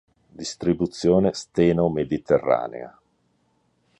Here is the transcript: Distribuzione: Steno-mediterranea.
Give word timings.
Distribuzione: 0.31 1.31
Steno-mediterranea. 1.31 2.99